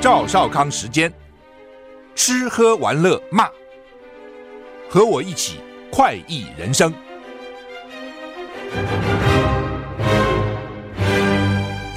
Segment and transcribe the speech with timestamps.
[0.00, 1.12] 赵少康时间，
[2.14, 3.48] 吃喝玩乐骂，
[4.88, 6.92] 和我一起快意人生。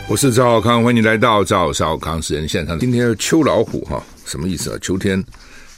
[0.10, 2.78] 我是赵少康，欢迎来到赵少康时间现场。
[2.78, 4.78] 今天是秋老虎哈，什么意思啊？
[4.82, 5.24] 秋天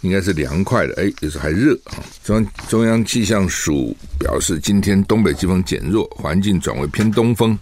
[0.02, 1.98] 应该是凉快的，哎，有时还热啊。
[2.24, 7.58] 中央中央气象署表示，今天东北季风减弱，环境转为偏东风。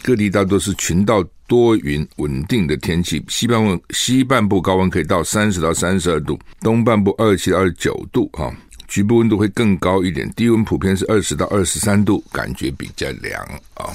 [0.00, 8.54] 各地大多是晴到多云稳定的天气，西半部西半部高温可以到三十到三十二度，东半部二十七到二九度哈，
[8.86, 13.42] 局部温度会更高一点，低温普遍是二十到二十三度，感觉比较凉
[13.74, 13.90] 啊。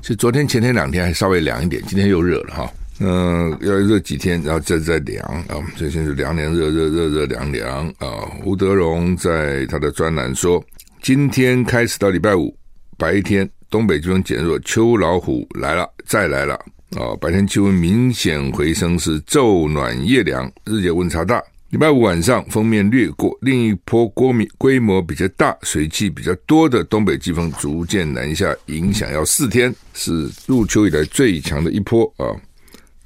[0.00, 2.72] 其实昨天前天两天还稍微凉一点，今天又热了哈。
[3.00, 5.56] 嗯、要热几天，然后再再凉啊。
[5.76, 8.30] 最近是凉凉热热热热凉凉啊。
[8.44, 10.62] 吴德荣在他的专栏说，
[11.02, 12.56] 今天开始到礼拜五
[12.96, 13.50] 白天。
[13.70, 16.54] 东北季风减弱，秋老虎来了，再来了
[16.96, 17.14] 啊！
[17.20, 21.40] 白天气温明显回升，是昼暖夜凉，日夜温差大。
[21.68, 32.26] 礼拜五晚上锋面掠过，另一波规模规模比较大、水汽比较多的东北季风逐渐南下，影响要四天，是入秋以来最强的一波啊！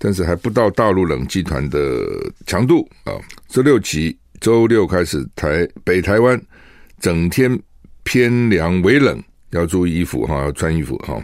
[0.05, 1.99] 但是还不到大陆冷气团的
[2.45, 3.17] 强度啊！
[3.49, 6.39] 周六起，周六开始台北台湾
[7.01, 7.59] 整天
[8.03, 9.19] 偏凉微冷。
[9.53, 11.19] 要注意衣服哈，要穿衣服哈。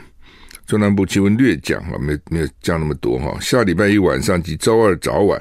[0.64, 3.38] 中南部气温略降啊，没没有降那么多哈。
[3.38, 5.38] 下礼拜一晚上及周二早晚，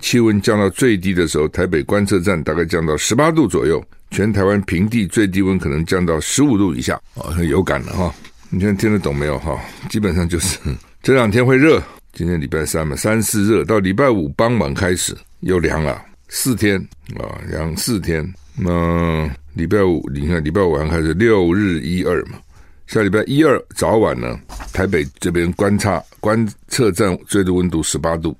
[0.00, 8.14] 气温降到最低的时候，台北观测站大概降到十八度左右，全台湾平地最低温可能降到十五度以下啊，有感了哈。
[8.48, 9.60] 你现在听得懂没有哈？
[9.90, 10.58] 基本上就是
[11.02, 16.78] 这两天会热，今天礼拜三嘛，三四热，到礼拜五傍晚开始又凉了，四天
[17.18, 18.22] 啊，凉四天
[18.56, 19.30] 那。
[19.54, 22.38] 礼拜五，你看礼拜五晚上开始六日一二嘛，
[22.86, 24.40] 下礼拜一二早晚呢，
[24.72, 28.34] 台北这边观察观测站最低温度十八度，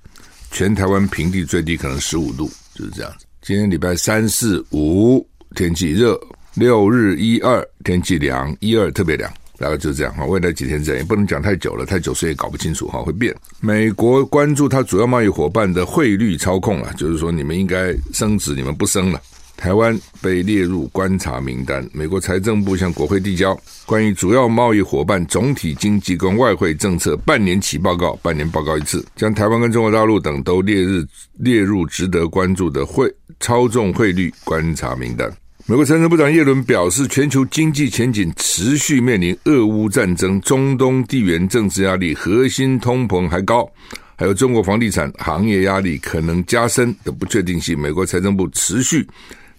[0.51, 3.27] 全台湾平地最低可能十五度，就是这样子。
[3.43, 5.23] 今天礼拜三四五
[5.55, 6.19] 天气热，
[6.55, 9.31] 六日一二天气凉，一二特别凉，
[9.63, 10.25] 大概就是这样哈。
[10.25, 13.33] 未来几天这样也不能讲太久了，太久谁也搞不清楚哈，会变。
[13.61, 19.23] 美国关注它主要贸易伙伴的汇率操控啊，就是说你们应该升值，你们不升了。
[19.55, 23.57] 台湾被列入观察名单，美国财政部向国会递交
[23.87, 31.07] 关于主要贸易伙伴总体经济跟外汇政策半年期报告，半年报告一次，将台湾跟中国大陆等都列入
[31.39, 33.09] 列入值得关注的汇
[33.39, 35.31] 操纵汇率观察名单。
[35.65, 43.71] 美国财政部长耶伦表示，全球经济前景持续面临俄乌战争、中东地缘政治压力、核心通膨还高，
[44.17, 47.79] 还有中国房地产行业压力可能加深的不确定性。
[47.79, 49.07] 美国财政部持续。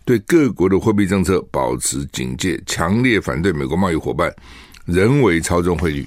[0.05, 4.29] 对各国的货币政策保持警戒，强烈反对美国贸易伙伴
[4.83, 6.05] 人为操纵汇率。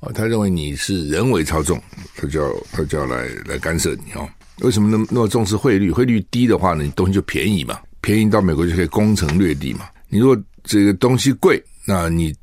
[0.00, 1.82] 啊，他认为你是人为操纵，
[2.14, 4.28] 他就要他就要来来干涉你哦。
[4.58, 5.90] 为什么那么那么重视汇率？
[5.90, 9.86] 汇率低的话呢，你东西就便宜嘛，便宜到美国就可以攻城略地嘛。
[10.08, 12.34] 你如果这个东西贵，那你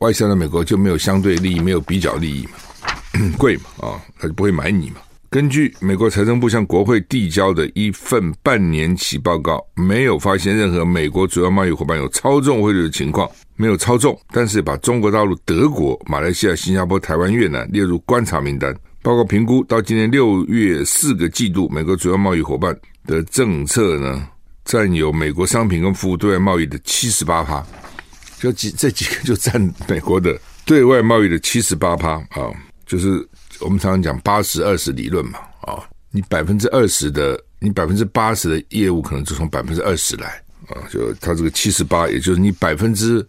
[0.00, 2.52] 外销到美国就没有相对利益，没有比较利益嘛，
[3.38, 4.96] 贵嘛啊，他就不会买你嘛。
[5.28, 18.74] 根据美国财政部向国会递交的一份半年期报告，没有发现任何美国主要贸易伙伴有操纵汇率的情况，没有操纵，但是把中国大陆、德国、马来西亚、新加坡、台湾、越南列入观察名单。
[19.02, 22.74] 报告评估到今年六月四个季度，美国主要贸易伙伴
[23.04, 24.26] 的政策呢，
[24.66, 27.64] 占有美国商品跟服务对外贸易的七十八趴，
[28.38, 29.58] 就几这几个就占
[29.88, 32.52] 美国的对外贸易的七十八趴啊，
[32.84, 33.26] 就是。
[33.60, 40.28] 我们常常讲八十二十理论嘛，啊，你百分之二十的，你百分之八十的业务可能就从百分之二十来，
[40.68, 43.26] 啊，就它这个七十八，也就是你百分之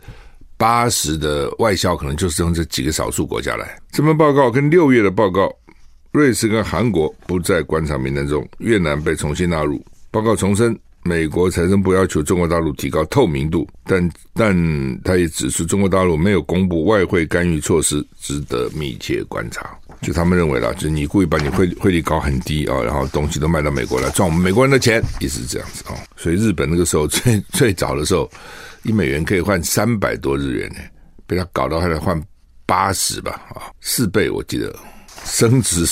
[0.57, 3.79] 八十的外销可能就是从这几个少数国家来。
[3.89, 5.49] 这份报告跟六月的报告，
[6.11, 9.81] 瑞士跟韩国不在观察名单中，越南被重新纳入。
[10.11, 19.73] 报告重申，美国财政部要求中国大陆提高透明度，但但他也指出，中国大陆没有公布外汇干预措施，值得密切观察。
[20.01, 25.95] 就他们认为啦，就你故意把你汇汇率搞很低啊，然后东西都卖到美国来赚我们美国人的钱，意思是这样子啊。
[26.17, 28.29] 所以日本那个时候 最最早的时候，
[28.83, 30.79] 一美元可以换三百多日元呢，
[31.25, 32.21] 被他搞到还得换
[32.65, 34.75] 八十吧啊，四倍我记得。
[35.25, 35.83] 升值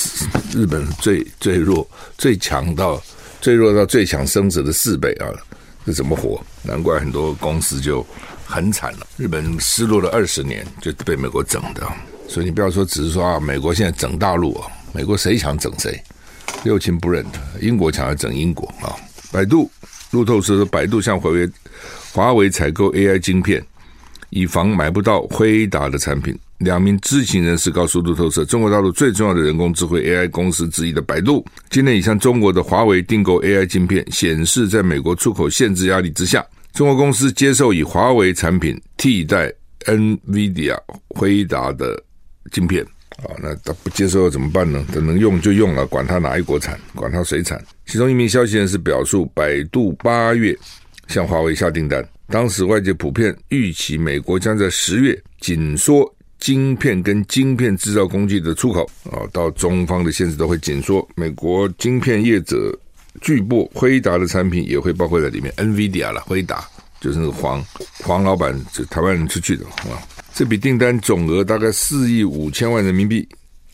[0.53, 1.85] 日本最最弱、
[2.17, 3.01] 最强到
[3.45, 5.29] 最弱到最强升值的四倍啊！
[5.85, 6.43] 这怎么活？
[6.63, 8.03] 难怪很多公司就
[8.43, 9.05] 很惨了。
[9.17, 11.87] 日本失落了二十年，就被美国整的。
[12.27, 16.03] 所以你不要说只是说啊，美国现在整大陆啊，美国谁想整谁，
[16.63, 17.39] 六亲不认的。
[17.61, 18.95] 英国想要整英国啊。
[19.31, 19.69] 百度
[20.09, 21.47] 路透社说，百度向华为
[22.13, 23.63] 华为采购 AI 晶片，
[24.31, 26.35] 以防买不到辉达的产品。
[26.59, 39.51] 两名知情人士告诉路透社，中国大陆最重要的人工智慧 AI 公司之一的百度，今年已向中国的华为订购 AI 晶片，显示在美国出口限制压力之下，中国公司接受以华为产品替代
[39.85, 40.77] NVIDIA
[41.09, 42.01] 辉达的
[42.51, 42.85] 晶片。
[43.17, 44.85] 啊，那他不接受怎么办呢？
[44.93, 47.61] 他能用就用了，管他哪一国产，管他谁产。
[47.85, 50.57] 其中一名消息人士表述，百度八月
[51.07, 56.14] 向华为下订单，当时外界普遍预期美国将在十月紧缩。
[56.45, 61.07] 晶片跟晶片制造工具的出口啊，到中方的限制都会紧缩。
[61.15, 62.71] 美国晶片业者
[63.19, 65.51] 巨擘辉达的产品也会包括在里面。
[65.57, 66.63] NVIDIA 了，辉达
[67.01, 67.65] 就是那个黄
[68.03, 69.97] 黄老板，就台湾人出去的啊。
[70.35, 73.27] 这笔订单总额大概四亿五千万人民币，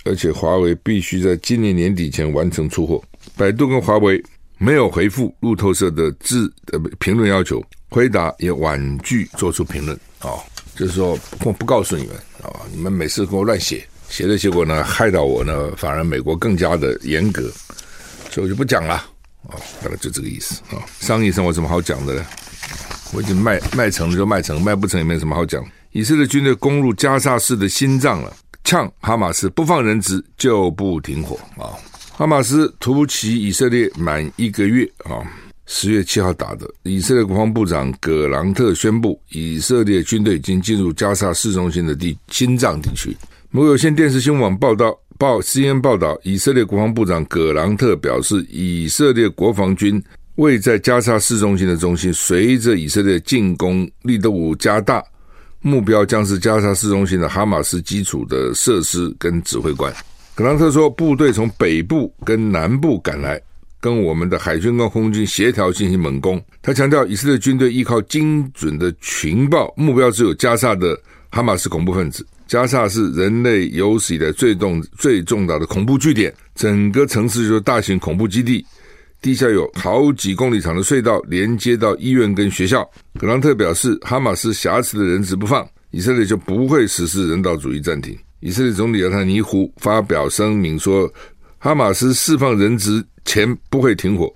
[0.06, 3.04] 而且华为必须在今年年底前完成出货。
[3.36, 4.24] 百度跟华为
[4.58, 10.40] 没有回复路透社的字呃评论要求，辉达也婉拒做出评论啊。
[10.82, 12.50] 就是说，我不告诉你们啊！
[12.74, 17.44] 你们每次给我乱写，写的结果呢，害到我呢，反而美国更加的严格，
[18.32, 18.96] 所以我就不讲了
[19.48, 19.62] 啊！
[19.84, 20.82] 大概就这个意思啊。
[21.00, 22.26] 商业上我怎么好讲的呢？
[23.14, 25.64] 我已经卖卖成了就卖成，卖不成也没什么好讲。
[25.92, 31.78] 以色列军队攻入加沙市的心脏了，呛哈马斯不放人质就不停火啊！
[32.12, 35.22] 哈马斯突袭以色列满一个月啊！
[35.66, 43.16] 十月七号打的，以色列国防部长葛朗特宣布，以色列军队已经进入加沙市中心的地心脏地区。
[43.52, 50.02] 某有线电视新闻网报道，报 CNN 报道，以色列国防部长葛朗特表示，以色列国防军
[50.36, 55.04] 位在加沙市中心的中心，随着以色列进攻力度加大，
[55.62, 59.94] 目标将是加沙市中心的哈马斯基础的设施跟指挥官。
[60.34, 63.42] 葛朗特说，部队从北部跟南部赶来。
[63.82, 66.42] 跟我们的海军跟空军协调进行猛攻。
[66.62, 70.98] 他强调，以色列军队依靠精准的情报，目标只有加萨的
[71.32, 72.26] 哈马斯恐怖分子。
[72.48, 78.64] 加萨是人类有史以来最重最重大的恐怖据点，整个城市就是大型恐怖基地，
[79.22, 82.88] 地下有好几公里长的隧道连接到医院跟学校。
[83.18, 88.16] 格朗特表示，哈马斯挟持的人质不放，以色列就不会实施人道主义暂停。
[88.42, 91.12] 以色列总理亚塔尼胡发表声明说，
[91.58, 93.04] 哈马斯释放人质。
[93.32, 94.30] 前不会停火，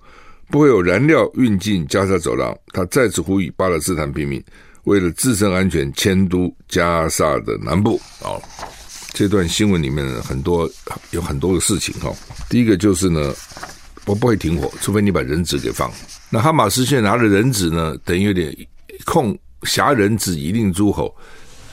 [0.49, 2.57] 不会有燃料运进加沙走廊。
[2.71, 4.41] 他再次呼吁巴勒斯坦平民
[4.85, 7.99] 为了自身安全迁都加沙的南部。
[8.21, 8.41] 哦，
[9.11, 10.69] 这段新闻里面，很多
[11.11, 12.09] 有很多的事情哈。
[12.49, 13.33] 第一个就是呢，
[14.05, 15.91] 我不会停火，除非你把人质给放。
[16.29, 18.55] 那哈马斯现在拿了人质呢，等于有点
[19.03, 21.13] 控挟人质以令诸侯，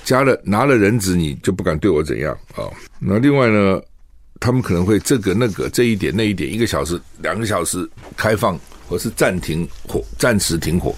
[0.02, 2.66] 加了拿了人质，你就不敢对我怎样啊？
[2.98, 3.80] 那另外呢？
[4.43, 8.59] 他们可能会这个那个这一点那一点，一个小时两个小时开放，
[8.89, 10.93] 或是暂停火，暂时停火，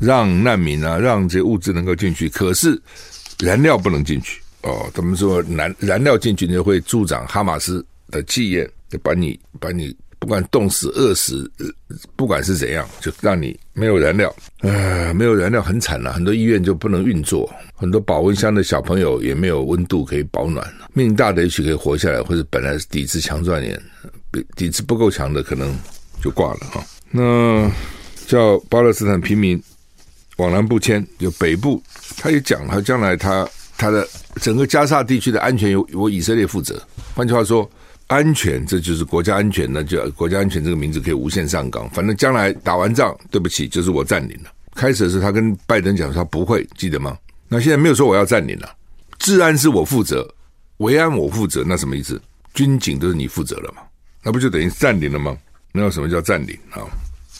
[0.00, 2.28] 让难民啊，让这些物资能够进去。
[2.28, 2.80] 可是
[3.40, 4.88] 燃料不能进去哦。
[4.94, 9.92] 他们说燃燃料进去就会助长哈马斯的气焰，就把你把你。
[10.18, 11.66] 不管冻死、饿死，呃
[12.16, 14.34] 不管是怎样，就让你没有燃料。
[14.62, 20.66] 呃，没有燃料很惨了，很多医院就不能运作，很多保温箱的小朋友也没有温度可以保暖。
[20.92, 23.80] 命大的也许可以活下来，或者本来是抵制强壮点，
[24.56, 25.72] 抵制不够强的可能
[26.20, 26.84] 就挂了哈。
[27.12, 27.70] 那
[28.26, 29.62] 叫巴勒斯坦平民
[30.38, 31.80] 往南部迁，就北部，
[32.16, 34.06] 他也讲，他将来他他的
[34.42, 36.82] 整个加沙地区的安全由由以色列负责。
[37.14, 37.70] 换句话说。
[38.08, 41.88] 安全，这就是国家安全，那就国家安全这个名字可以无限上纲。
[41.90, 44.50] 反正将来打完仗，对不起，就是我占领了。
[44.74, 47.16] 开始的时候，他跟拜登讲，他不会记得吗？
[47.48, 48.74] 那现在没有说我要占领了，
[49.18, 50.28] 治安是我负责，
[50.78, 52.20] 维安我负责，那什么意思？
[52.54, 53.82] 军警都是你负责了嘛？
[54.22, 55.36] 那不就等于占领了吗？
[55.72, 56.82] 那有什么叫占领啊？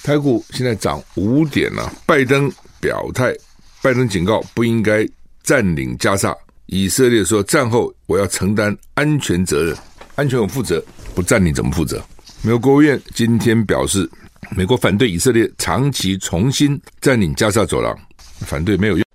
[0.02, 3.34] 台股现在涨五点了，拜登表态，
[3.82, 5.08] 拜登警告不应该
[5.42, 9.76] 占领加沙，以色列说战后我要承担安全责任。
[10.18, 10.82] 安全我负责，
[11.14, 12.02] 不占领怎么负责？
[12.42, 14.10] 美国国务院今天表示，
[14.56, 17.96] 美国反对以色列长期重新占领加沙走廊，
[18.40, 19.06] 反对没有用。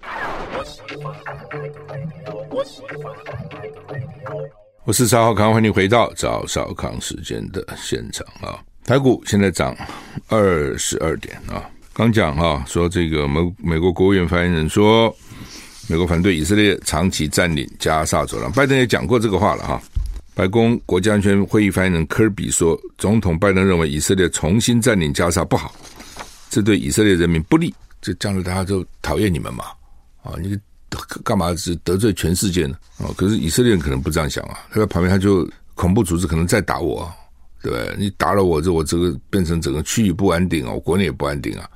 [4.86, 8.58] 我是赵少康，欢迎回到赵少康时间的现场啊！
[8.86, 9.76] 台股现在涨
[10.30, 11.70] 二十二点啊！
[11.92, 15.14] 刚讲哈，说这个美美国国务院发言人说，
[15.90, 19.82] 美国反对以色列长期占领加沙走廊，拜登也讲过这个话了哈。
[20.36, 25.74] 白宫国家安全会议发言人科比说，总统拜登认为以色列重新占领加沙不好，
[26.50, 29.66] 这对以色列人民不利，这将来大家都讨厌你们嘛？
[30.24, 30.58] 啊，你
[31.24, 32.76] 干嘛是得罪全世界呢？
[32.98, 37.12] 啊，可是以色列人可能不这样想啊，他在旁边他就恐怖组织可能再打我，
[37.62, 37.96] 对不对？
[37.98, 41.70] 你打了我，这我这个变成整个区域不安定啊，我国内也不安定啊，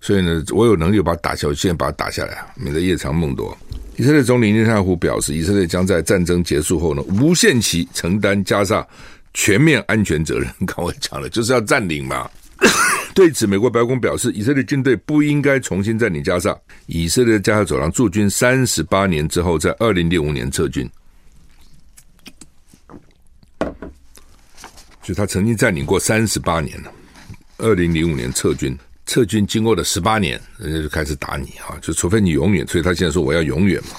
[0.00, 3.56] 所以呢，我有能力把它打消，现在把它打下来，免得夜长梦多。
[3.96, 8.86] 以色列总理内塔尼亚胡表示，以色列将在战争结束后呢，无限期承担加沙
[9.32, 10.50] 全面安全责任。
[10.66, 12.28] 刚我讲了，就是要占领嘛。
[13.14, 16.56] 对此，美国白宫表示，以色列军队不应该重新占领加沙。
[16.86, 20.90] 以色列加沙走廊驻军三十八年之后，在二零零五年撤军，
[25.02, 26.92] 就他曾经占领过三十八年了。
[27.58, 28.76] 二零零五年撤军。
[29.06, 31.76] 撤军经过了十八年，人家就开始打你啊！
[31.82, 33.90] 就除非你永远，所以他现在说我要永远嘛，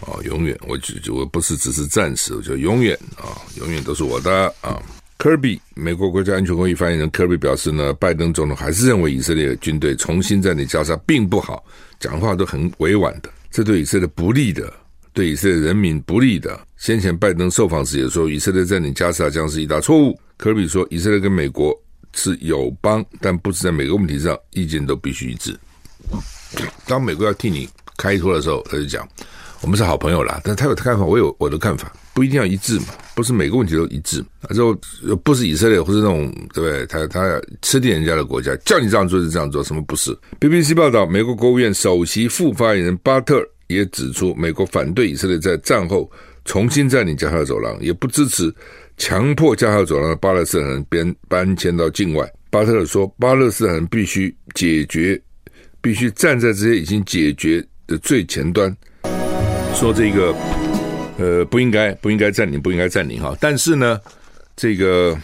[0.00, 4.80] 哦，永远，我就就我不是只是暂时，我就永远啊，永远都是我的啊。
[5.18, 11.62] 科比，美国国家安全会议发言人科比表示呢，拜登总统还是认为以色列军队重新占领加沙并不好，
[11.98, 14.72] 讲话都很委婉的，这对以色列不利的，
[15.12, 16.58] 对以色列人民不利的。
[16.78, 20.18] 先前拜登受访时也说，以色列占领加沙将是一大错误。
[20.38, 21.78] 科比说，以色列跟美国。
[22.12, 25.58] 是友邦，但不是在每个问题上意见都必须一致。
[26.86, 29.08] 当美国要替你开脱的时候，他就讲
[29.60, 30.40] 我们是好朋友啦。
[30.42, 32.86] 但他有他看法，我有我的看法，不一定要一致嘛。
[33.14, 34.24] 不是每个问题都一致。
[34.50, 34.74] 之后
[35.22, 36.86] 不是以色列，或是那种对不对？
[36.86, 46.10] 他他吃定人家的国家，叫你这样做就这样做，什么不是？BBC 报道，美国国务院首席副发言人巴特也指出，美国反对以色列在战后
[46.46, 48.52] 重新占领加沙走廊，也不支持。
[49.00, 52.30] 强迫加沙走廊的巴勒斯坦人边搬迁到境外。
[52.50, 55.18] 巴特尔说：“巴勒斯坦人必须解决，
[55.80, 58.76] 必须站在这些已经解决的最前端。”
[59.74, 60.34] 说这个，
[61.16, 63.34] 呃，不应该，不应该占领，不应该占领哈。
[63.40, 63.98] 但是呢，
[64.54, 65.16] 这个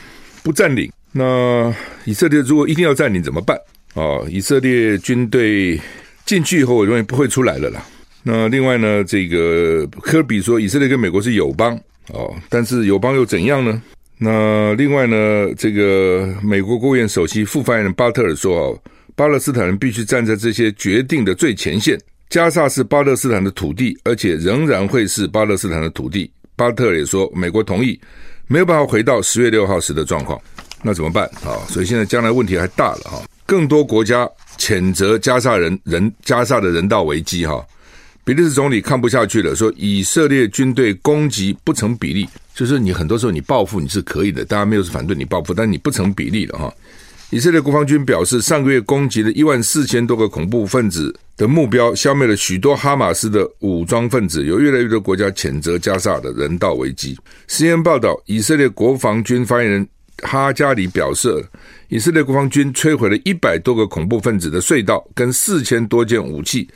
[0.43, 1.71] 不占领，那
[2.07, 3.59] 以色列如果一定要占领怎么办？
[3.93, 5.79] 哦，以色列军队
[6.25, 7.85] 进去以后，我认为不会出来了啦。
[8.23, 11.79] 那另外呢，这个科比说，以色列跟美国是友邦。
[12.13, 13.83] 哦，但是友邦又怎样呢？
[14.19, 18.79] 那另外呢，这个美国国务院首席副发言人巴特尔说：“哦，
[19.15, 22.01] 巴勒斯坦人必须站在这些决定的最前线。
[22.31, 28.01] 加萨是巴勒斯坦的土地，而且仍然会是巴勒斯坦的土地。”巴特尔也说：“美国同意，
[28.47, 30.41] 没有办法回到十月六号时的状况，
[30.83, 31.27] 那怎么办？
[31.45, 33.23] 啊，所以现在将来问题还大了哈。
[33.45, 37.63] 更多国家谴责加萨人人加萨的人道危机哈。”
[38.27, 46.75] 比利时总理看不下去了，说以色列军队攻击不成比例，就是你很多时候你报复你是可以的，大家没有是反对你报复，但你不成比例了哈。
[47.31, 54.45] 以色列国防军表示，上个月攻击了一万四千多个恐怖分子的目标，消灭了许多哈马斯的武装分子。
[54.45, 57.17] 有越来越多国家谴责加萨的人道危机。
[57.49, 59.89] CNN 报道，以色列国防军发言人
[60.25, 61.45] 哈加里表示，
[61.87, 66.69] 以色列国防军摧毁了一百多个恐怖分子的隧道，跟四千多件武器。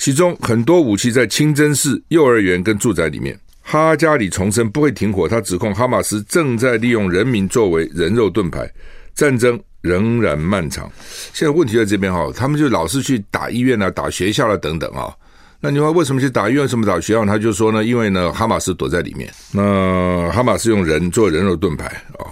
[0.00, 3.38] 其中很多武器在清真寺、幼儿园跟住宅里面。
[3.60, 8.66] 哈加里重申不会停火，他指控哈马斯正在利用人民作为人肉盾牌，
[9.14, 10.90] 战争仍然漫长。
[11.34, 15.14] 现在问题在这边哈，他们就老是去打医院啊、打学校了、啊、等等啊。
[15.60, 16.62] 那你说为什么去打医院？
[16.62, 17.26] 为什么打学校？
[17.26, 19.30] 他就说呢，因为呢，哈马斯躲在里面。
[19.52, 21.84] 那哈马斯用人做人肉盾牌
[22.18, 22.24] 啊。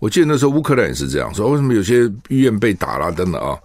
[0.00, 3.56] 我记得那时候乌克兰也是这样说，为什么有些医院被打了等等啊？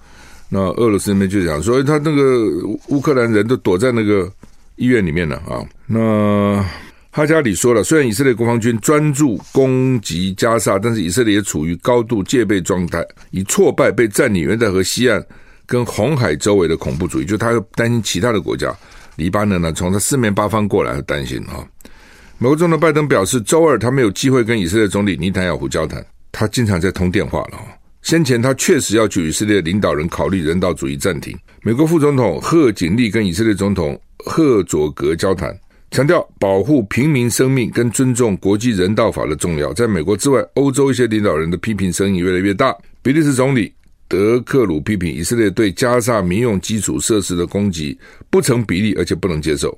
[0.50, 2.50] 那俄罗斯那边就讲说，他那个
[2.88, 4.28] 乌克兰人都躲在那个
[4.78, 5.62] 医院里面了啊。
[5.86, 6.66] 那
[7.12, 15.24] 哈加里说了，虽然以色列国防军专注攻击加沙，但是以色列也处于高度戒备状态，以挫败被占领约旦河西岸
[15.66, 17.26] 跟红海周围的恐怖主义。
[17.26, 18.76] 就他担心其他的国家，
[19.18, 21.66] 黎巴嫩呢，从他四面八方过来，担心啊。
[22.38, 27.60] 美国总统拜登表示，周二他没有机会跟以色列总理尼坦雅胡交谈，他经常在通电话了。
[28.10, 31.38] 先前他确实要求以色列领导人考虑人道主义暂停。
[31.62, 35.56] 美国副总统贺锦丽跟以色列总统赫佐格交谈，
[35.92, 39.72] 强调保护平民生命跟尊重国际人道法的重要。
[39.74, 42.76] 在美国之外，欧洲一些领导人的批评声音越来越大。
[43.04, 43.72] 比利时总理
[44.08, 47.96] 德克鲁批评以色列对加沙民用基础设施的攻击
[48.32, 49.78] 不成比例，而且不能接受。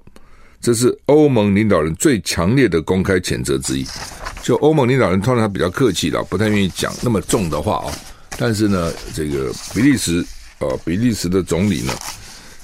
[0.62, 3.86] 这是欧盟领导人最强烈的公开谴责之一。
[4.42, 7.92] 就欧盟领导人通常比较客气的，不太愿意讲那么重的话哦。
[8.38, 10.26] 但是呢，这个比利时
[10.60, 11.94] 呃，比利时的总理呢，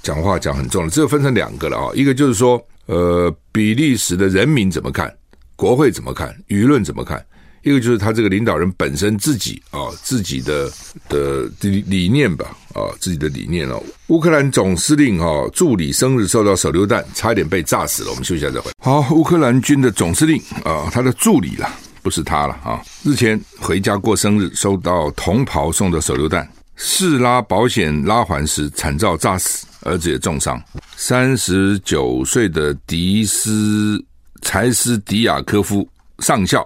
[0.02, 5.14] 讲话讲很重了，这个分成两个了啊，一个就是说，呃，比利时的人民怎么看，
[5.56, 7.24] 国会怎么看，舆论怎么看。
[7.64, 10.72] 一个就是他这个领导人本身自己啊，自己的
[11.10, 13.84] 的理理念吧，啊，自己的理念哦。
[14.08, 18.12] 乌克兰总司令哈助理生日受到手榴弹，差点被炸死了。
[18.12, 18.72] 我们休息一下再回。
[18.82, 21.70] 好，乌克兰军的总司令啊，他的助理了，
[22.08, 22.82] 不是他了啊。
[23.04, 30.58] 日前回家过生日，收到同袍送的手榴弹，试拉保险拉环时惨遭炸死，儿子也重伤。
[30.96, 34.02] 三十九岁的迪斯
[34.42, 35.86] 柴斯迪亚科夫
[36.20, 36.66] 上校。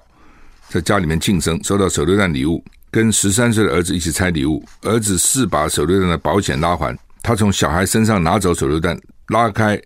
[0.69, 4.63] 在家里面庆生，收到手榴弹礼物，跟十三岁的儿子一起拆礼物。
[4.83, 8.95] 儿子试把手榴弹的保险拉环，他从小孩身上拿走手榴弹，
[9.29, 9.81] 拉开、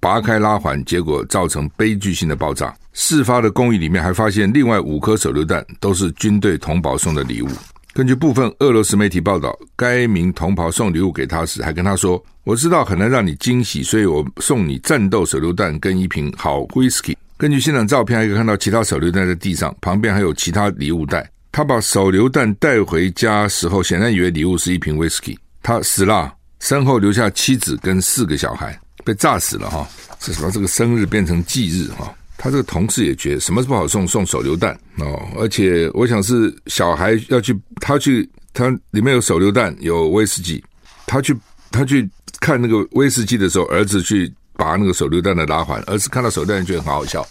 [0.00, 2.74] 拔开拉环，结果造成悲剧性的爆炸。
[2.98, 7.48] 事发的公寓里面还发现另外五颗手榴弹，都是军队同袍送的礼物。
[7.92, 21.30] 根据部分俄罗斯媒体报道，该名同袍送礼物给他时，还跟他说：“我知道很难让你惊喜，所以我送你战斗手榴弹跟一瓶好 whisky。”根据现场照片，还可以看到其他手榴弹在地上，旁边还有其他礼物袋。
[21.52, 25.38] 他把手榴弹带回家时候，显然以为礼物是一瓶威士忌。
[25.62, 29.86] 他死了，身后留下妻子跟四个小孩，被炸死了哈。
[30.18, 30.50] 这什么？
[30.50, 32.10] 这个生日变成忌日哈。
[32.36, 35.28] 他这个同事也觉得什么是不好送，送手榴弹哦。
[35.36, 40.62] 而且我想是小孩要去，他去，他里面有手榴弹，有威士忌。
[41.06, 41.36] 他去，
[41.70, 42.08] 他去
[42.40, 44.32] 看那个威士忌的时候，儿子去。
[44.58, 47.22] 拔那个手榴弹的拉环，儿子看到手榴弹觉得很好笑，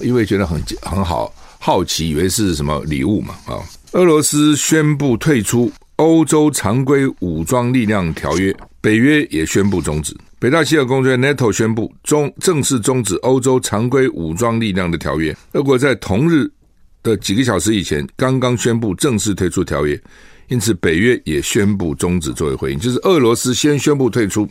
[0.00, 3.58] 因为觉得很很好好奇，以为是什么礼物嘛啊！
[3.94, 10.16] 俄罗斯宣布退出欧洲常规武装力量条约，北约也宣布终止。
[10.40, 15.36] 北大西洋公约 NATO 宣布终正式终止欧洲常规武装力量的条约。
[15.54, 16.48] 俄国在同日
[17.02, 20.00] 的几个小时以前刚刚宣布正式退出条约，
[20.46, 24.48] 因此北约也宣布终止作为回应，就是俄罗斯先宣布退出。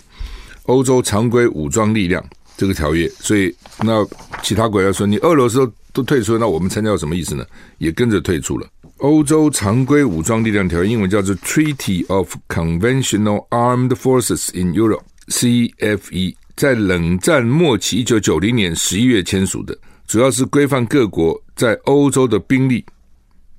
[0.64, 2.22] 欧洲常规武装力量
[2.58, 4.06] 这个条约，所以那
[4.44, 7.46] 其他国家说你俄罗斯都都退出，那我们参加什么意思呢？
[7.78, 8.68] 也跟着退出了。
[8.98, 22.84] 欧洲常规武装力量条约英文叫做 Treaty of Conventional Armed Forces in Europe C F E 在冷战末期一九九零年十一月签署的，主要是规范各国在欧洲的兵力。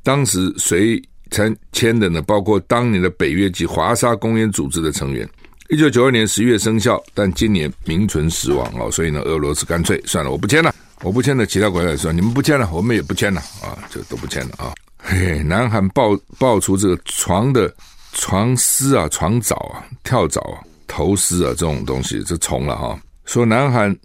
[0.02, 1.00] 当时谁
[1.30, 2.22] 参签的呢？
[2.22, 5.28] 包括当年的北约及华沙公约组织的成员。
[5.68, 11.44] 一九九二年十一月生效，但今年名存实亡哦，所以呢，俄罗斯干脆算了，我不签了，我不签了。
[11.44, 14.72] 其他国家也说你们不签了，我们也不签了啊，就都不签了啊。
[14.96, 17.70] 嘿嘿，南韩爆爆出这个床的
[18.14, 23.00] 床丝啊、床蚤啊、跳蚤啊、头丝啊这种东西，这虫了哈。
[23.26, 23.96] 说南韩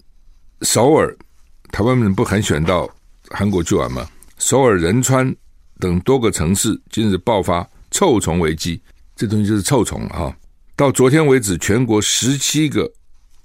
[0.61, 1.17] 首尔，
[1.71, 2.87] 台湾人不很喜欢到
[3.29, 4.07] 韩国去玩吗？
[4.37, 5.33] 首尔、仁川
[5.79, 8.79] 等多个城市近日爆发臭虫危机，
[9.15, 10.35] 这东西就是臭虫哈。
[10.75, 12.91] 到昨天为止，全国十七个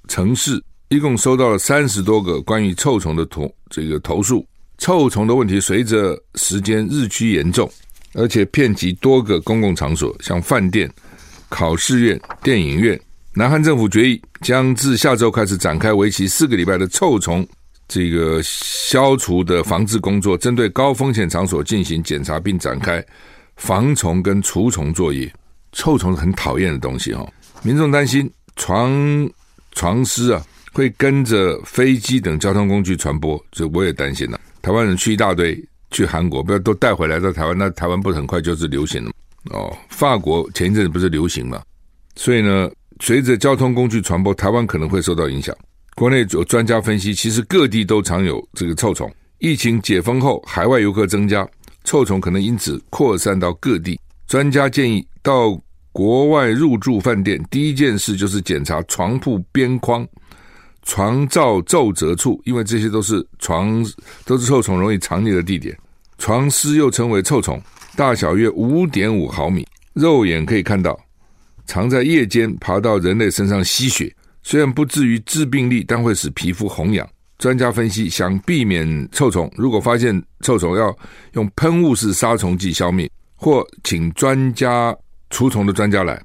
[0.09, 4.45] 城市一共收到了三十多个关于臭虫的投这个投诉。
[4.79, 7.71] 臭虫的问题随着时间日趋严重，
[8.15, 10.91] 而且遍及多个公共场所，像饭店、
[11.49, 12.99] 考试院、电影院。
[13.39, 17.47] 南韩政府决议将自下周开始展开为期四个礼拜的臭虫
[17.87, 23.01] 这个消除的防治工作，针对高风险场所进行检查，并展开
[23.55, 25.33] 防虫跟除虫作业。
[25.71, 27.25] 臭虫是很讨厌的东西哈，
[27.63, 28.91] 民众担心床
[29.71, 34.41] 床虱啊会跟着飞机等交通工具传播，所以我也担心了。
[34.63, 35.57] 台湾人去一大堆，
[35.93, 39.13] 去韩国不要都带回来到台湾，那台湾不是很快就是流行了
[39.53, 39.73] 哦？
[39.91, 41.63] 法国前一阵子不是流行嘛？
[42.17, 42.69] 所以呢，
[43.01, 45.55] 随着交通工具传播，台湾可能会受到影响。
[45.95, 49.13] 国内有专家分析，其实各地都常有这个臭虫。
[49.39, 51.49] 疫情解封后，海外游客增加，
[51.85, 53.99] 臭虫可能因此扩散到各地。
[54.27, 55.61] 专家建议到。
[55.91, 60.07] 国外入住饭店，第一件事就是检查床铺边框、
[60.85, 63.85] 床罩皱褶处，因为这些都是床
[64.25, 65.77] 都是臭虫容易藏匿的地点。
[66.17, 67.61] 床虱又称为臭虫，
[67.97, 70.97] 大小约五点五毫米，肉眼可以看到，
[71.69, 74.13] 常在夜间爬到人类身上吸血。
[74.43, 77.09] 虽然不至于致病力，但会使皮肤红痒。
[77.39, 80.93] 专家分析，想避免臭虫，如果发现臭虫，要
[81.35, 84.93] 用喷雾式杀虫剂消灭，或请专家。
[85.31, 86.19] 除虫的专家来，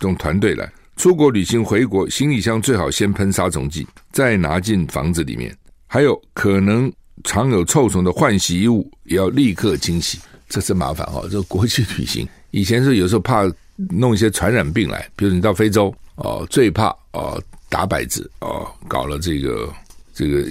[0.00, 5.56] 用团队来出国旅行回国，行李箱最好先喷杀虫剂，再拿进房子里面。
[5.86, 10.18] 还有可能藏有臭虫的换洗衣物，也要立刻清洗。
[10.48, 13.44] 这是麻烦、哦，这国际旅行以前是有时候怕
[13.90, 19.68] 弄一些传染病来，比如你到非洲哦，最怕哦打摆子哦，搞了这个
[20.12, 20.44] 这个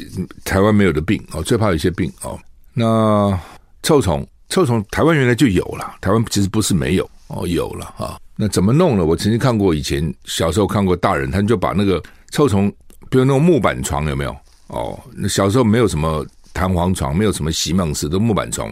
[0.45, 2.39] 台湾没有的病哦，最怕有一些病哦。
[2.73, 3.37] 那
[3.83, 7.09] 臭虫，臭虫台湾原来就有了，台湾其实不是没有。
[7.27, 8.17] 哦，有了哈。
[8.37, 9.03] 那怎么弄呢？
[9.03, 12.69] 我曾经看过，以前小时候看过大人，他们就把那个臭虫，
[13.09, 14.33] 比如那种木板床有没有？
[14.67, 18.71] 哦，那小时候没有什么弹簧床，没有什么席梦思，都木板床。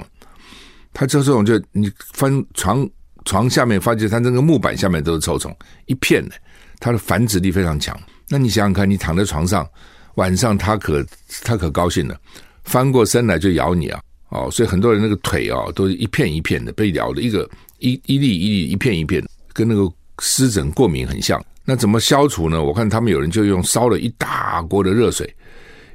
[0.93, 2.87] 他这种就你翻床
[3.25, 5.55] 床下面，发觉它那个木板下面都是臭虫，
[5.87, 6.35] 一片的，
[6.79, 7.99] 它的繁殖力非常强。
[8.29, 9.67] 那你想想看，你躺在床上，
[10.15, 11.05] 晚上它可
[11.43, 12.17] 它可高兴了，
[12.63, 14.01] 翻过身来就咬你啊！
[14.29, 21.43] 哦，所以很多人那个腿啊，都是一片一片的被咬的，一个一一粒一粒一片一片，跟那个湿疹过敏很像。
[21.63, 22.63] 那怎么消除呢？
[22.63, 25.31] 我看他们有人就用烧了一大锅的热水，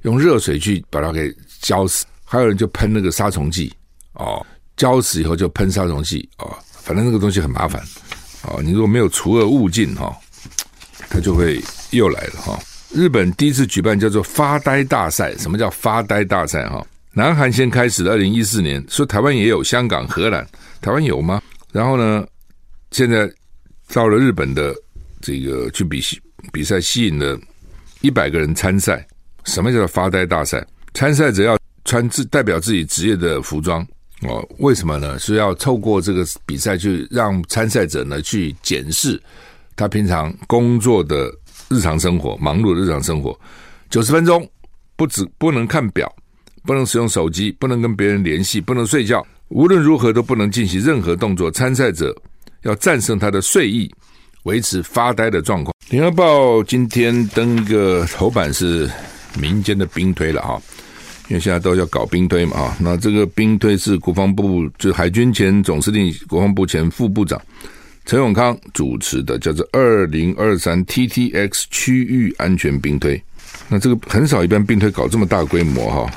[0.03, 3.73] 用热水去把它给浇死，还有人就喷那个杀虫剂
[4.15, 4.45] 哦，
[4.77, 6.57] 浇死以后就喷杀虫剂哦，
[6.91, 7.81] 反正那个东西很麻烦
[8.43, 8.61] 哦。
[8.61, 10.13] 你如果没有除恶务尽哈，
[11.09, 11.63] 它就会。
[11.93, 12.57] 又来了哈！
[12.95, 15.37] 日本第一次举办叫做发呆大赛。
[15.39, 16.69] 什么叫发呆大赛？
[16.69, 20.47] 哈，南韩先开始的，二零一四年说台湾也有，香港、荷兰，
[20.81, 21.43] 台湾有吗？
[21.73, 22.25] 然后呢，
[22.93, 23.29] 现在
[23.93, 24.73] 到了日本的
[25.21, 26.01] 这个去比
[26.53, 27.37] 比赛，吸引了
[28.03, 29.05] 一百个人参赛。
[29.43, 30.65] 什么叫做发呆大赛？
[30.95, 33.85] 参赛者要穿自代表自己职业的服装
[34.23, 34.47] 哦。
[34.59, 35.19] 为什么呢？
[35.19, 39.21] 是要透过这个比赛去让参赛者呢去检视
[39.77, 41.33] 他平常工作的。
[41.73, 43.39] 日常生活忙碌的日常生活，
[43.91, 44.45] 九十分钟
[44.97, 46.13] 不止不能看表，
[46.65, 51.49] 不能使用手机，不能跟别人联系，不能睡觉，无论如何都不能进行任何动作。
[51.49, 52.13] 参赛者
[52.63, 53.89] 要战胜他的睡意，
[54.43, 55.73] 维持发呆的状况。
[55.91, 58.91] 联合报今天登一个头版是
[59.39, 60.61] 民间的兵推了哈，
[61.31, 62.77] 因为现在都要搞兵推嘛啊。
[62.79, 67.41] 那这个兵推是国防部，就海军前总司令、国防部前副部长。
[68.07, 73.23] 陈永康主持的叫做“二零二三 TTX 区域安全兵推”，
[73.69, 76.11] 那这个很少一般兵推搞这么大规模哈。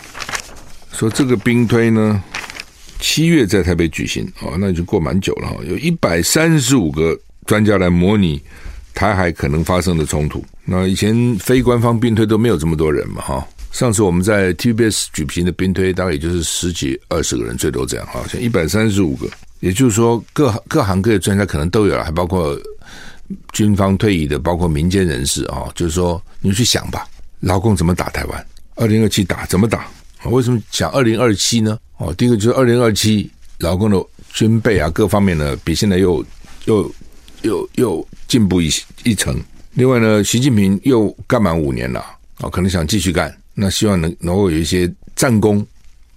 [0.92, 2.24] 说这个兵推呢，
[3.00, 5.58] 七月在台北举行哦，那已经过蛮久了哈。
[5.68, 8.42] 有一百三十五个专家来模拟
[8.96, 10.44] 台海可能发生的冲突。
[10.66, 13.48] 那以前非官方兵推都没有这么多人嘛哈。
[13.74, 18.24] 上次我们在 TBS 举行的兵推，大概也就是十几二十个人，最多这样哈。
[18.30, 19.28] 像一百三十五个。
[19.62, 22.56] 也就是说各，各各行各业专家可能都有了，还包括
[23.52, 25.72] 军方退役的，包括民间人士啊。
[25.74, 27.08] 就是说，你去想吧，
[27.40, 28.46] 老共怎么打台湾？
[28.76, 29.88] 二零二七打怎么打？
[30.26, 31.80] 为什么想二零二七呢？
[31.98, 36.24] 哦，第一个就是二零二七，老共的军备啊，各方面呢，比现在又
[36.66, 36.94] 又
[37.42, 38.70] 又又进步一
[39.04, 39.42] 一层。
[39.74, 42.00] 另外呢，习近平又干满五年了
[42.38, 45.66] 啊，可能想继续干，那希望能能够有一些战功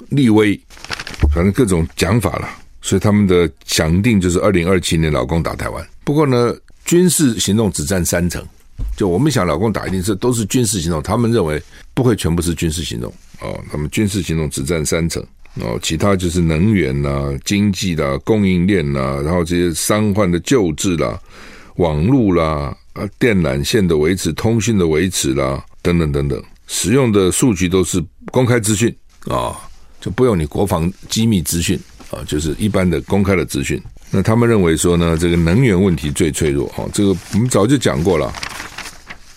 [0.09, 0.59] 立威，
[1.35, 2.49] 反正各种讲法了。
[2.83, 5.87] 所以他们的想定就是二零二七年老公打台湾。
[6.05, 8.45] 不过呢，军事行动只占三成。
[8.97, 11.61] 就我们想老公打一定是都是军事行动，他们认为
[11.95, 13.59] 不会全部是军事行动哦。
[13.71, 15.23] 他们军事行动只占三成
[15.57, 21.19] 哦，其他就是能源呐、经济啦、供应链呐、然后这些伤患的救治啦、
[21.77, 28.95] 网络啦、啊电缆线的维持、通讯的维持啦等等等等，使用的数据都是公开资讯
[29.27, 29.57] 啊，
[30.01, 31.79] 就不用你国防机密资讯。
[32.09, 33.83] 啊，就是一般的公开的资讯。
[34.13, 36.69] 那他们认为说呢，这个能源问题最脆弱。
[36.77, 38.33] 啊，这个我们早就讲过了，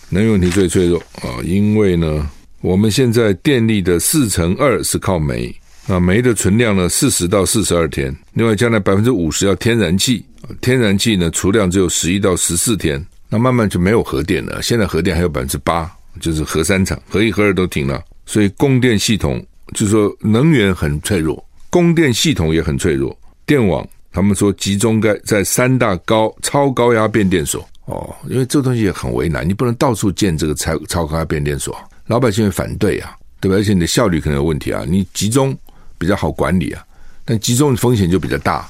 [0.09, 2.29] 能源问题最脆弱啊，因为呢，
[2.61, 5.51] 我们现在电力的四成二是靠煤，
[5.87, 8.15] 啊，煤的存量呢四十到四十二天。
[8.33, 10.23] 另外，将来百分之五十要天然气，
[10.61, 13.03] 天然气呢储量只有十一到十四天。
[13.29, 14.61] 那慢慢就没有核电了。
[14.61, 18.03] 现在核电还有百分之八，就是核三厂，核一核二都停了。
[18.25, 19.43] 所以供电系统
[19.73, 21.43] 就是说能源很脆弱。
[21.69, 33.55] 供电系统也很脆弱，电网他们说集中在在三大高超高压变电所哦，因为这个东西也很为难，你不能到处建这个超超高压变电所，老百姓会反对啊，对吧？
[33.55, 35.55] 而且你的效率可能有问题啊，你集中
[35.99, 36.83] 比较好管理啊，
[37.23, 38.67] 但集中的风险就比较大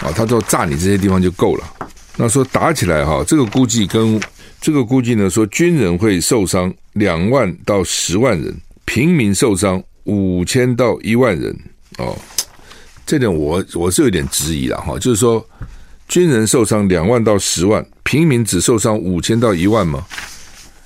[0.00, 0.12] 啊。
[0.14, 1.64] 他说炸你这些地方就够了，
[2.16, 4.20] 那说打起来哈，这个估计跟
[4.60, 11.56] 这个估计呢，说军人会受伤两万到十万人，平民受伤五千到一万人。
[11.98, 12.16] 哦，
[13.06, 15.44] 这点我我是有点质疑了哈，就是说
[16.08, 20.06] 军人受伤两万到十万，平民只受伤五千到一万吗？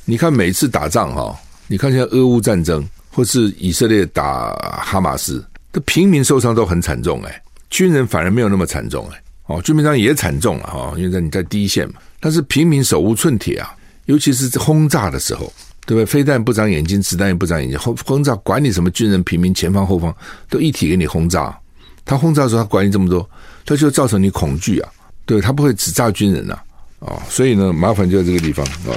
[0.04, 4.54] 你看每次打仗哈，你看现在俄乌战争或是以色列打
[4.85, 13.74] 哈马斯，这平民受伤都很惨重哎，军人反而没有那么惨重哎，哦，军民伤也惨重了哈，因为在你在第一线嘛，但是平民手无寸铁啊，
[14.06, 15.52] 尤其是轰炸的时候。
[15.85, 16.06] 对不对？
[16.06, 17.76] 飞弹不长眼睛，子弹也不长眼睛。
[17.76, 20.14] 轰轰炸，管你什么军人、平民、前方、后方，
[20.48, 21.58] 都一体给你轰炸。
[22.04, 23.28] 他轰炸的时候，他管你这么多，
[23.66, 24.88] 他就造成你恐惧啊。
[25.26, 26.56] 对，他不会只炸军人呐，
[27.00, 28.94] 啊、所以呢，麻烦就在这个地方啊、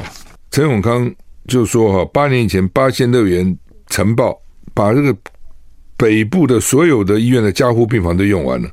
[0.51, 1.11] 陈永康
[1.47, 3.57] 就说哈，八年以前八仙乐园
[3.89, 4.39] 晨报，
[4.75, 5.17] 把这个
[5.97, 8.69] 北部的所有的医院的加护病房都用完了。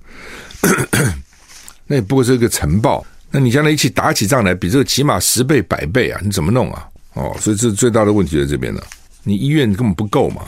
[1.88, 3.02] 那也不过是一个晨报。
[3.34, 6.20] 那你将来一起打起仗来，比这个起码十倍百倍啊！
[6.22, 6.86] 你怎么弄啊？
[7.14, 8.84] 哦，所以这最大的问题在这边了。
[9.22, 10.42] 你医院根本不够嘛，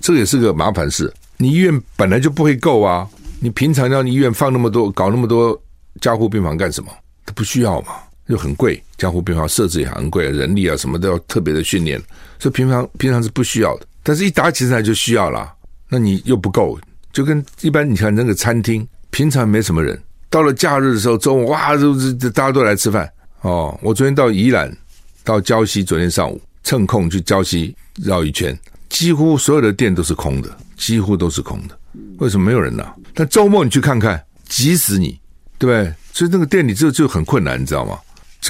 [0.00, 1.12] 这也是个麻烦事。
[1.38, 3.08] 你医院本来就不会够啊，
[3.40, 5.60] 你平常让你医院放那么多，搞那么多
[6.00, 6.90] 加护病房干什么？
[7.26, 7.94] 它不需要嘛，
[8.26, 12.00] 又很贵，加护病房设置也很贵，人力啊什么都要特别的训练，
[12.38, 13.86] 所以平常平常是不需要的。
[14.04, 15.52] 但是一打起仗来就需要了，
[15.88, 16.78] 那你又不够，
[17.12, 20.00] 就跟一般你看那个餐厅，平常没什么人。
[20.32, 23.06] 到了假日的时候，中午哇，这这大家都来吃饭
[23.42, 23.78] 哦。
[23.82, 24.74] 我昨天到宜兰，
[25.22, 31.78] 到礁溪，昨天上午趁空去礁溪绕一圈，几乎所有的店都是空的，几乎都是空的。
[32.16, 32.82] 为什么没有人呢？
[33.12, 35.20] 但周末你去看看，挤死你，
[35.58, 35.94] 对不对？
[36.14, 37.98] 所以那个店里就就很困难，你知道吗？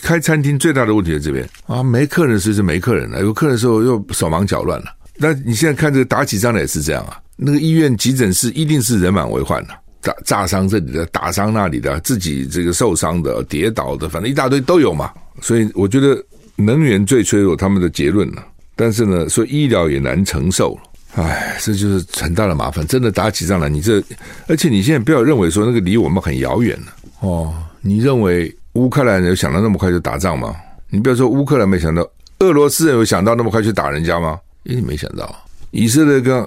[0.03, 4.87] 开餐厅最大的问题在这边啊，没客人的时是没客人了，有客人的时候又手忙脚乱了。
[5.17, 9.75] 那你现在看这个打起仗来也是这样啊，那个医院急诊室一定是人满为患的。
[10.03, 15.11] 炸炸伤这里的，打伤那里的，自己这个受伤的、跌倒的，反正一大堆都有嘛。
[15.41, 16.23] 所以我觉得
[16.57, 18.45] 能源最脆弱，他们的结论了。
[18.75, 21.23] 但是呢，说医疗也难承受了。
[21.23, 22.87] 唉，这就是很大的麻烦。
[22.87, 24.03] 真的打起仗来，你这，
[24.49, 26.87] 而且你现在不要认为说那个离我们很遥远了
[27.21, 27.55] 哦。
[27.81, 30.57] 你认为乌克兰人有想到那么快就打仗吗？
[30.89, 32.03] 你不要说乌克兰没想到，
[32.39, 34.39] 俄罗斯人有想到那么快去打人家吗？
[34.65, 35.35] 一定没想到。
[35.71, 36.43] 以色列跟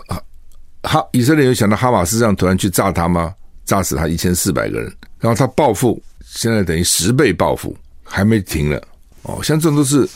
[0.81, 3.33] 哈，以色列有想到哈马斯这样突然去炸他吗？
[3.65, 8.81] 炸死他一千四百个人，然后他报复，现在等于十倍报复，还没停了
[9.23, 9.41] 哦。
[9.43, 10.07] 像这种都是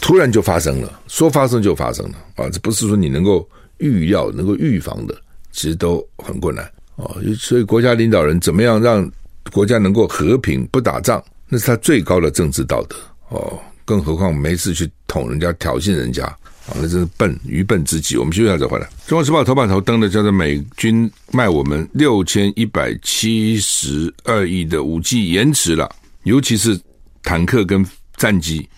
[0.00, 5.14] 突然就发生了，说发生就发生了啊，这不是说你能够预料、能够预防的，
[5.52, 7.16] 其实都很困难哦。
[7.38, 9.10] 所以国家领导人怎么样让
[9.52, 12.96] 国家能够和平不打仗，那是他最高的政治道德
[13.28, 13.58] 哦。
[13.86, 16.36] 更何况没事去捅人家、挑衅人家。
[16.66, 18.16] 啊，那真是笨，愚笨之极。
[18.16, 18.88] 我们休息一下再回来。
[19.06, 25.90] 中国时报头版头登的叫做“美军卖我们六千一百七十二亿的武器延迟了，
[26.24, 26.78] 尤其是
[27.22, 27.84] 坦克跟
[28.16, 28.68] 战机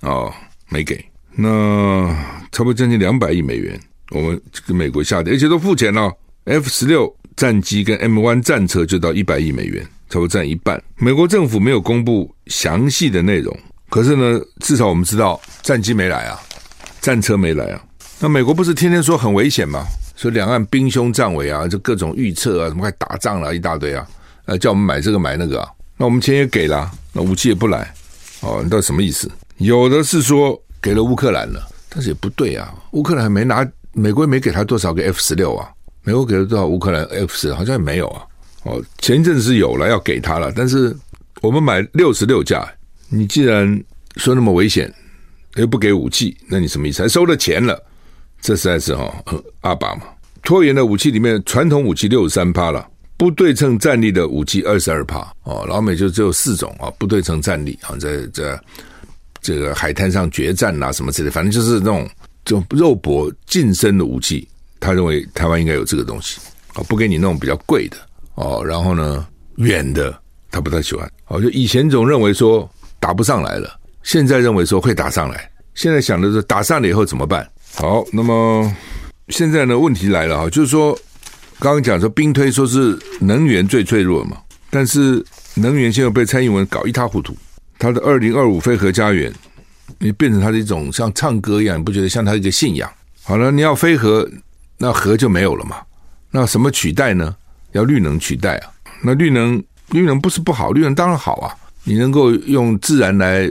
[0.00, 0.30] 啊，
[0.68, 1.02] 没给。
[1.34, 2.08] 那
[2.52, 6.12] 差不多将近两百亿美元，我们跟美国下的，而且都付钱了。
[6.44, 10.82] F 十六战机跟 M 1战车就到一百亿美元，差不多占一半。
[10.96, 13.56] 美国政府没有公布详细的内容，
[13.88, 16.38] 可是呢，至少我们知道战机没来啊。
[17.00, 17.82] 战车没来啊？
[18.18, 19.84] 那美国不是天天说很危险吗？
[20.14, 24.06] 说两岸兵凶战危啊，就各种预测啊，什么快打仗了，一大堆啊，
[24.44, 25.68] 呃，叫我们买这个买那个啊。
[25.96, 27.94] 那我们钱也给了，那武器也不来，
[28.40, 29.30] 哦，你到底什么意思？
[29.56, 35.70] 有的是说给了乌克兰了，但是也不对啊，乌克兰还没拿，美国也没给他多少个 F 十六啊？
[36.02, 37.54] 美国给了多少乌克兰 F 十？
[37.54, 38.22] 好像也没有啊。
[38.64, 40.94] 哦，前一阵子是有了要给他了，但是
[41.40, 42.66] 我们买六十六架，
[43.08, 43.82] 你既然
[44.16, 44.92] 说那么危险。
[45.56, 47.02] 又不给武器，那你什么意思？
[47.02, 47.82] 还收了钱了，
[48.40, 50.02] 这实在是哈、哦、阿爸嘛。
[50.42, 55.66] 拖延的武器里面，传统武器六十三趴了，不对称战力的武器二十二趴哦。
[55.68, 58.58] 老美就只有四种啊、哦，不对称战力啊，在在
[59.42, 62.08] 这个海滩上决战啊什么之类，反正就是那种
[62.44, 66.40] 这种肉搏近身的武器，他认为台湾应该有这个东西
[66.74, 67.96] 啊，不给你那种比较贵的
[68.36, 68.64] 哦。
[68.64, 70.16] 然后呢，远的
[70.50, 73.79] 他不太喜欢哦，就以前总认为说打不上来了。
[74.02, 77.48] 现在认为说会打上来，现在想的是打上来以后怎么办？
[77.74, 78.74] 好，那么
[79.28, 80.98] 现在呢，问题来了啊，就是说
[81.58, 84.38] 刚刚讲说兵推说是能源最脆弱嘛，
[84.70, 87.36] 但是能源现在被蔡英文搞一塌糊涂，
[87.78, 89.32] 他的二零二五非核家园，
[89.98, 92.90] 你变成他的一种像唱歌一样，你不觉得像他一个信仰？
[93.22, 94.28] 好了，你要非核，
[94.78, 95.76] 那核就没有了嘛？
[96.30, 97.36] 那什么取代呢？
[97.72, 98.72] 要绿能取代啊？
[99.04, 103.48] 那绿能绿能不是不好，绿能当然好啊，你能够用自然来。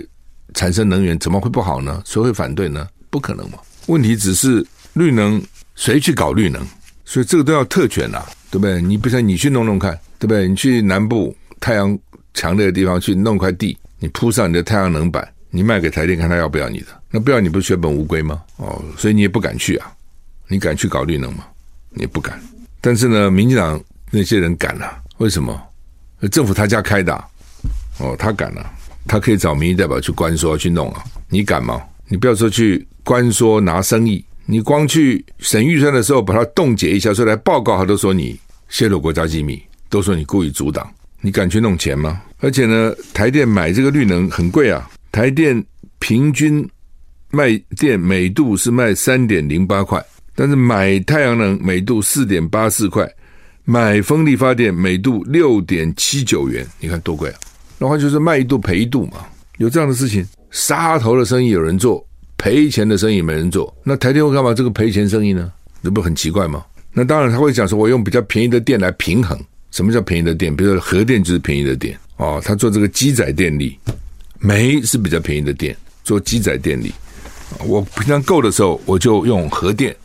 [0.53, 2.01] 产生能源怎么会不好呢？
[2.05, 2.87] 谁会反对呢？
[3.09, 3.57] 不可能嘛！
[3.87, 5.41] 问题只是绿能
[5.75, 6.65] 谁去搞绿能？
[7.05, 8.81] 所以这个都要特权啊，对不对？
[8.81, 10.47] 你不像你去弄弄看，对不对？
[10.47, 11.97] 你去南部太阳
[12.33, 16.87] 强烈的地方去弄块地，你铺上你的太阳能板，你卖给台电看他要不要你的？
[17.09, 18.41] 那不要你不血本无归吗？
[18.57, 19.91] 哦，所以你也不敢去啊！
[20.47, 21.45] 你敢去搞绿能吗？
[21.89, 22.39] 你也不敢。
[22.79, 23.81] 但是呢，民进党
[24.11, 24.99] 那些人敢啊？
[25.17, 25.59] 为什么？
[26.31, 27.13] 政府他家开的，
[27.97, 28.71] 哦，他敢了。
[29.09, 31.81] 他可以找民意代表去关说去弄啊，你敢吗？
[32.07, 40.87] 你不要说去关说拿生意，你光去审预算的时候把它冻结一下，说来报告，他都说你泄露国家机密，都说你故意阻挡，
[41.21, 42.21] 你敢去弄钱吗？
[42.39, 45.65] 而且呢，台电买这个绿能很贵啊，台电
[45.97, 46.63] 平均
[47.31, 49.99] 卖电每度是卖三点零八块，
[50.35, 53.11] 但是买太阳能每度四点八四块，
[53.65, 57.39] 买风力发电每度六点七九元，你看多贵啊！
[57.79, 59.25] 然后就是卖一度赔一度嘛，
[59.57, 62.05] 有这样的事情，杀头的生意有人做，
[62.37, 63.73] 赔钱的生意没人做。
[63.83, 64.53] 那台电会干嘛？
[64.53, 65.51] 这个赔钱生意呢？
[65.81, 66.63] 这不很奇怪吗？
[66.91, 69.39] 那当然他会讲说，我用比较便宜的电来平衡，
[69.71, 70.53] 什么叫便宜的电？
[70.55, 73.79] 比如说核电就是便宜的电哦，他做这个机载电力，
[74.39, 76.91] 煤是比较便宜的电，做机载电力。
[77.65, 79.95] 我平常够的时候，我就用核电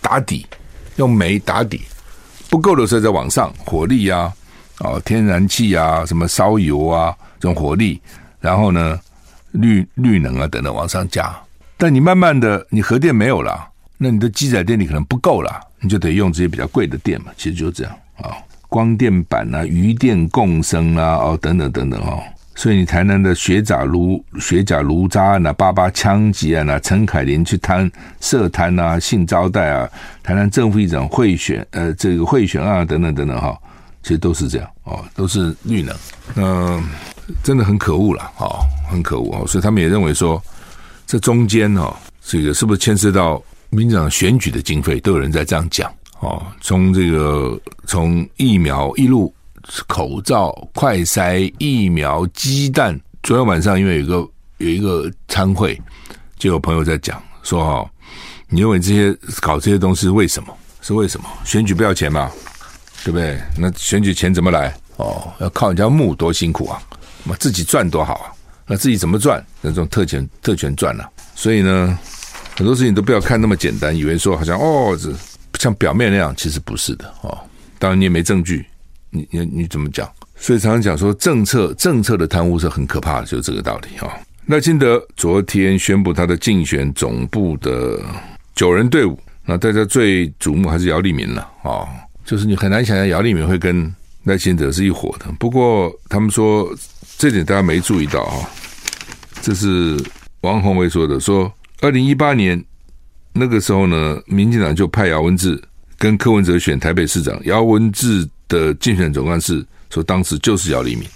[0.00, 0.46] 打底，
[0.96, 1.80] 用煤打底；
[2.48, 4.32] 不够的时候再往上，火力啊，
[4.78, 8.00] 哦，天然气啊，什么烧油啊，这种火力，
[8.40, 8.98] 然后呢，
[9.52, 11.34] 绿绿能啊等等往上加。
[11.76, 17.32] 但你慢慢的，你核电没有了，那你的机载电力可能不够了，你就得用这些比较贵的电嘛。
[17.36, 18.36] 其实就是这样啊、
[18.68, 22.22] 光电板啊，余电共生啊，哦，等等等等哦。
[22.54, 29.88] 所以你台南的学甲炉学甲炉渣案啊，八八枪击案啊，陈凯琳去贪设摊啊，性招待啊，
[30.22, 33.58] 台南政府议长贿选呃，这个贿选啊，等等等等哈，
[34.02, 35.96] 其实都是这样哦，都是绿能，
[36.36, 36.82] 嗯，
[37.42, 38.60] 真的很可恶了哦，
[38.90, 40.42] 很可恶哦，所以他们也认为说，
[41.06, 49.34] 这中间哦，这个是不是牵涉到民进党选举的经费，都有人在这样讲哦，从这个从疫苗一路。
[49.86, 53.00] 口罩、快筛、疫苗、鸡蛋。
[53.22, 55.80] 昨天晚上因为有一个有一个餐会，
[56.36, 57.88] 就有朋友在讲说：“哈，
[58.48, 60.52] 你认为这些搞这些东西为什么？
[60.80, 61.28] 是为什么？
[61.44, 62.28] 选举不要钱吗，
[63.04, 63.38] 对不对？
[63.56, 64.74] 那选举钱怎么来？
[64.96, 66.80] 哦，要靠人家募，多辛苦啊！
[67.24, 68.32] 那自己赚多好啊！
[68.66, 69.44] 那自己怎么赚？
[69.60, 71.10] 那种特权特权赚了、啊。
[71.34, 71.98] 所以呢，
[72.56, 75.10] 很多事情都不要看那么简单，以为说好像哦，这
[75.58, 77.38] 像表面那样，其实不是的哦。
[77.78, 78.66] 当然你也没证据。”
[79.14, 80.10] 你你你怎么讲？
[80.36, 84.10] 所以常常讲说政策政策的贪污是很可怕的，就是这个道理哈。
[84.46, 88.00] 赖清德昨天宣布他的竞选总部的
[88.54, 91.84] 九人队伍，那大家最瞩目还是姚立民了啊。
[92.24, 93.92] 就是你很难想象姚立明会跟
[94.24, 95.26] 赖清德是一伙的。
[95.38, 96.68] 不过他们说
[97.18, 98.48] 这点大家没注意到啊，
[99.40, 99.96] 这是
[100.42, 102.62] 王鸿薇说的，说二零一八年
[103.32, 105.62] 那个时候呢，民进党就派姚文智
[105.98, 108.28] 跟柯文哲选台北市长，姚文智。
[108.48, 111.08] 的竞选总干事说，当时就是姚立民，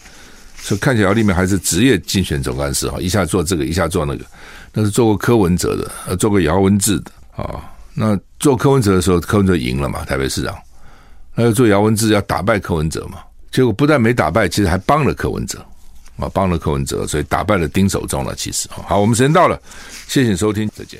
[0.57, 4.25] 所以看起来姚立民还是职业竞选总干事哈，一下做这个，一下做那个，
[4.73, 7.61] 那是做过柯文哲的，呃，做过姚文智的啊。
[7.93, 10.57] 那做柯文哲的时候，柯文哲赢了嘛，台北市长，
[11.37, 13.19] 那要做姚文智要打败柯文哲嘛，
[13.53, 15.65] 结果不但没打败，其实还帮了柯文哲
[16.17, 18.35] 啊，帮了柯文哲，所以打败了丁守中了。
[18.35, 19.61] 其实好，我们时间到了，
[20.09, 20.99] 谢谢收听，再见。